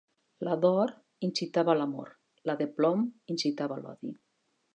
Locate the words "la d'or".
0.45-0.93